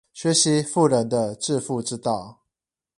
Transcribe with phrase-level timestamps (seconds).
[0.13, 2.39] 學習富人的致富之道